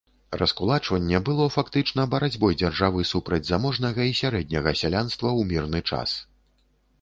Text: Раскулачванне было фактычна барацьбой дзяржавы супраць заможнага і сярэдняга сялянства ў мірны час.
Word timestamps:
Раскулачванне 0.39 1.19
было 1.27 1.45
фактычна 1.55 2.05
барацьбой 2.13 2.57
дзяржавы 2.61 3.05
супраць 3.11 3.41
заможнага 3.51 4.01
і 4.13 4.17
сярэдняга 4.21 4.75
сялянства 4.81 5.29
ў 5.39 5.51
мірны 5.53 5.79
час. 5.91 6.17